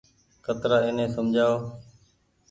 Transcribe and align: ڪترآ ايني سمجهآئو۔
ڪترآ 0.45 0.77
ايني 0.85 1.05
سمجهآئو۔ 1.15 1.55